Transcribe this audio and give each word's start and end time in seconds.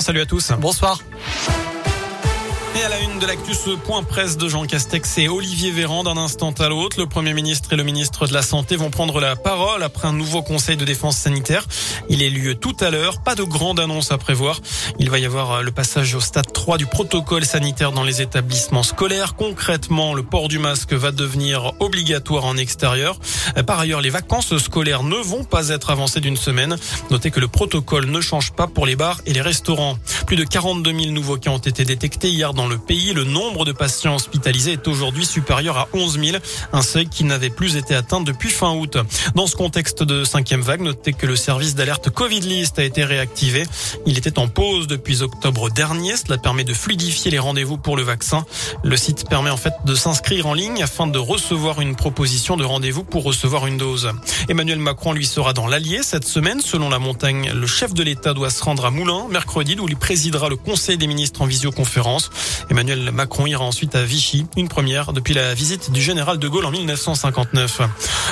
Salut 0.00 0.22
à 0.22 0.26
tous. 0.26 0.50
Bonsoir. 0.58 1.04
Et 2.76 2.82
à 2.82 2.88
la 2.88 2.98
une 2.98 3.13
de 3.24 3.28
l'actu, 3.28 3.52
point 3.86 4.02
presse 4.02 4.36
de 4.36 4.48
Jean 4.48 4.66
Castex 4.66 5.16
et 5.18 5.28
Olivier 5.28 5.70
Véran 5.70 6.04
d'un 6.04 6.18
instant 6.18 6.52
à 6.58 6.68
l'autre. 6.68 6.98
Le 6.98 7.06
Premier 7.06 7.32
ministre 7.32 7.72
et 7.72 7.76
le 7.76 7.82
ministre 7.82 8.26
de 8.26 8.34
la 8.34 8.42
Santé 8.42 8.76
vont 8.76 8.90
prendre 8.90 9.18
la 9.18 9.34
parole 9.34 9.82
après 9.82 10.08
un 10.08 10.12
nouveau 10.12 10.42
conseil 10.42 10.76
de 10.76 10.84
défense 10.84 11.16
sanitaire. 11.16 11.64
Il 12.10 12.22
est 12.22 12.28
lieu 12.28 12.54
tout 12.54 12.76
à 12.80 12.90
l'heure. 12.90 13.22
Pas 13.22 13.34
de 13.34 13.42
grande 13.42 13.80
annonce 13.80 14.12
à 14.12 14.18
prévoir. 14.18 14.60
Il 14.98 15.08
va 15.08 15.18
y 15.18 15.24
avoir 15.24 15.62
le 15.62 15.70
passage 15.70 16.14
au 16.14 16.20
stade 16.20 16.52
3 16.52 16.76
du 16.76 16.84
protocole 16.84 17.46
sanitaire 17.46 17.92
dans 17.92 18.02
les 18.02 18.20
établissements 18.20 18.82
scolaires. 18.82 19.36
Concrètement, 19.36 20.12
le 20.12 20.22
port 20.22 20.48
du 20.48 20.58
masque 20.58 20.92
va 20.92 21.10
devenir 21.10 21.72
obligatoire 21.80 22.44
en 22.44 22.58
extérieur. 22.58 23.18
Par 23.66 23.80
ailleurs, 23.80 24.02
les 24.02 24.10
vacances 24.10 24.56
scolaires 24.58 25.02
ne 25.02 25.16
vont 25.16 25.44
pas 25.44 25.70
être 25.70 25.90
avancées 25.90 26.20
d'une 26.20 26.36
semaine. 26.36 26.76
Notez 27.10 27.30
que 27.30 27.40
le 27.40 27.48
protocole 27.48 28.06
ne 28.06 28.20
change 28.20 28.52
pas 28.52 28.66
pour 28.66 28.84
les 28.84 28.96
bars 28.96 29.20
et 29.24 29.32
les 29.32 29.42
restaurants. 29.42 29.96
Plus 30.26 30.36
de 30.36 30.44
42 30.44 30.90
000 30.90 31.12
nouveaux 31.12 31.38
cas 31.38 31.50
ont 31.50 31.58
été 31.58 31.84
détectés 31.84 32.28
hier 32.28 32.52
dans 32.52 32.66
le 32.66 32.76
pays. 32.76 33.13
Le 33.14 33.22
nombre 33.22 33.64
de 33.64 33.70
patients 33.70 34.16
hospitalisés 34.16 34.72
est 34.72 34.88
aujourd'hui 34.88 35.24
supérieur 35.24 35.78
à 35.78 35.88
11 35.92 36.18
000, 36.18 36.38
un 36.72 36.82
seuil 36.82 37.08
qui 37.08 37.22
n'avait 37.22 37.48
plus 37.48 37.76
été 37.76 37.94
atteint 37.94 38.20
depuis 38.20 38.50
fin 38.50 38.72
août. 38.74 38.98
Dans 39.36 39.46
ce 39.46 39.54
contexte 39.54 40.02
de 40.02 40.24
cinquième 40.24 40.62
vague, 40.62 40.80
notez 40.80 41.12
que 41.12 41.26
le 41.26 41.36
service 41.36 41.76
d'alerte 41.76 42.10
Covid 42.10 42.40
List 42.40 42.76
a 42.80 42.82
été 42.82 43.04
réactivé. 43.04 43.64
Il 44.04 44.18
était 44.18 44.36
en 44.40 44.48
pause 44.48 44.88
depuis 44.88 45.22
octobre 45.22 45.70
dernier. 45.70 46.16
Cela 46.16 46.38
permet 46.38 46.64
de 46.64 46.74
fluidifier 46.74 47.30
les 47.30 47.38
rendez-vous 47.38 47.78
pour 47.78 47.96
le 47.96 48.02
vaccin. 48.02 48.44
Le 48.82 48.96
site 48.96 49.28
permet 49.28 49.50
en 49.50 49.56
fait 49.56 49.74
de 49.84 49.94
s'inscrire 49.94 50.48
en 50.48 50.54
ligne 50.54 50.82
afin 50.82 51.06
de 51.06 51.18
recevoir 51.18 51.80
une 51.80 51.94
proposition 51.94 52.56
de 52.56 52.64
rendez-vous 52.64 53.04
pour 53.04 53.22
recevoir 53.22 53.68
une 53.68 53.76
dose. 53.76 54.10
Emmanuel 54.48 54.80
Macron 54.80 55.12
lui 55.12 55.26
sera 55.26 55.52
dans 55.52 55.68
l'Allier 55.68 56.02
cette 56.02 56.26
semaine. 56.26 56.60
Selon 56.60 56.88
la 56.88 56.98
montagne, 56.98 57.52
le 57.54 57.66
chef 57.68 57.94
de 57.94 58.02
l'État 58.02 58.34
doit 58.34 58.50
se 58.50 58.64
rendre 58.64 58.84
à 58.84 58.90
Moulins 58.90 59.28
mercredi 59.30 59.76
où 59.78 59.88
il 59.88 59.96
présidera 59.96 60.48
le 60.48 60.56
Conseil 60.56 60.98
des 60.98 61.06
ministres 61.06 61.42
en 61.42 61.46
visioconférence. 61.46 62.30
Macron 63.12 63.46
ira 63.46 63.64
ensuite 63.64 63.94
à 63.94 64.04
Vichy, 64.04 64.46
une 64.56 64.68
première 64.68 65.12
depuis 65.12 65.34
la 65.34 65.54
visite 65.54 65.90
du 65.90 66.00
général 66.00 66.38
de 66.38 66.48
Gaulle 66.48 66.66
en 66.66 66.70
1959. 66.70 67.80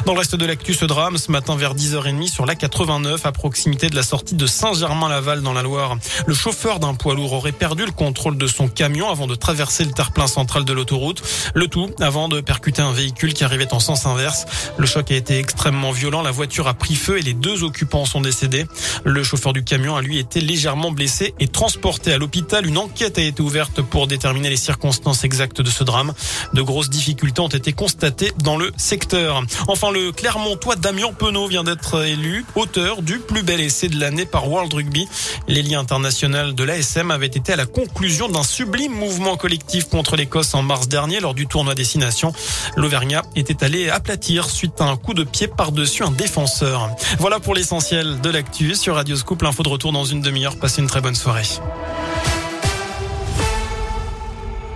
Dans 0.07 0.13
le 0.13 0.19
reste 0.19 0.37
de 0.37 0.47
l'actu, 0.47 0.75
ce 0.75 0.85
drame, 0.85 1.19
ce 1.19 1.31
matin 1.31 1.57
vers 1.57 1.75
10h30 1.75 2.29
sur 2.29 2.47
la 2.47 2.55
89 2.55 3.25
à 3.27 3.33
proximité 3.33 3.89
de 3.89 3.97
la 3.97 4.03
sortie 4.03 4.35
de 4.35 4.47
Saint-Germain-Laval 4.47 5.43
dans 5.43 5.53
la 5.53 5.63
Loire. 5.63 5.97
Le 6.27 6.35
chauffeur 6.35 6.81
d'un 6.81 6.95
poids 6.95 7.15
lourd 7.15 7.33
aurait 7.33 7.53
perdu 7.53 7.85
le 7.85 7.93
contrôle 7.93 8.37
de 8.37 8.47
son 8.47 8.69
camion 8.69 9.11
avant 9.11 9.27
de 9.27 9.35
traverser 9.35 9.85
le 9.85 9.93
terre-plein 9.93 10.27
central 10.27 10.65
de 10.65 10.73
l'autoroute. 10.73 11.23
Le 11.55 11.69
tout 11.69 11.91
avant 12.01 12.29
de 12.29 12.41
percuter 12.41 12.83
un 12.83 12.93
véhicule 12.93 13.35
qui 13.35 13.45
arrivait 13.45 13.73
en 13.73 13.81
sens 13.81 14.07
inverse. 14.07 14.47
Le 14.79 14.87
choc 14.87 15.11
a 15.11 15.15
été 15.15 15.39
extrêmement 15.39 15.93
violent. 15.93 16.23
La 16.23 16.31
voiture 16.31 16.69
a 16.69 16.75
pris 16.75 16.95
feu 16.95 17.19
et 17.19 17.23
les 17.23 17.35
deux 17.35 17.65
occupants 17.65 18.05
sont 18.05 18.21
décédés. 18.21 18.67
Le 19.05 19.23
chauffeur 19.23 19.53
du 19.53 19.65
camion 19.65 19.97
a 19.97 20.03
lui 20.03 20.19
été 20.19 20.41
légèrement 20.41 20.91
blessé 20.91 21.35
et 21.41 21.49
transporté 21.49 22.13
à 22.13 22.19
l'hôpital. 22.19 22.67
Une 22.67 22.79
enquête 22.79 23.19
a 23.19 23.23
été 23.23 23.43
ouverte 23.43 23.83
pour 23.83 24.07
déterminer 24.07 24.51
les 24.53 24.57
circonstances 24.59 25.25
exactes 25.25 25.63
de 25.63 25.71
ce 25.71 25.83
drame. 25.83 26.13
De 26.53 26.61
grosses 26.61 26.91
difficultés 26.91 27.41
ont 27.41 27.49
été 27.49 27.73
constatées 27.73 28.33
dans 28.45 28.59
le 28.59 28.71
secteur. 28.77 29.43
Enfin, 29.67 29.91
le 29.91 30.13
Clermontois 30.13 30.77
Damien 30.77 31.11
Penaud 31.19 31.49
vient 31.49 31.65
d'être 31.65 32.05
élu 32.05 32.45
auteur 32.55 33.01
du 33.01 33.19
plus 33.19 33.43
bel 33.43 33.63
essai 33.63 33.89
de 33.89 33.99
l'année 33.99 34.27
par 34.27 34.51
World 34.51 34.75
Rugby. 34.75 35.09
Les 35.49 35.63
liens 35.63 35.81
internationaux 35.81 36.53
de 36.53 36.65
l'ASM 36.65 37.11
avaient 37.11 37.27
été 37.27 37.55
à 37.55 37.57
la 37.57 37.65
conclusion 37.65 38.29
d'un 38.29 38.43
sublime 38.43 38.93
mouvement 38.93 39.39
collectif 39.39 39.89
contre 39.89 40.17
l'Écosse 40.17 40.53
en 40.53 40.63
mars 40.63 40.87
dernier 40.87 41.21
lors 41.21 41.33
du 41.33 41.47
tournoi 41.47 41.75
Destination. 41.75 42.35
L'Auvergnat 42.77 43.23
était 43.37 43.65
allé 43.65 43.89
aplatir 43.89 44.51
suite 44.51 44.83
à 44.83 44.85
un 44.85 44.97
coup 44.99 45.15
de 45.15 45.25
pied 45.25 45.49
par-dessus 45.49 46.03
un 46.03 46.11
défenseur. 46.11 46.91
Voilà 47.19 47.41
pour 47.41 47.55
l'essentiel 47.55 48.21
de 48.21 48.29
l'actu 48.29 48.75
sur 48.75 48.97
Radio 48.97 49.17
Scoop. 49.17 49.41
L'info 49.41 49.63
de 49.63 49.71
retour 49.71 49.93
dans 49.93 50.05
une 50.05 50.21
demi-heure. 50.21 50.59
Passez 50.59 50.83
une 50.83 50.89
très 50.89 51.01
bonne 51.01 51.15
soirée. 51.15 51.47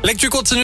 L'actu 0.06 0.28
continue. 0.28 0.46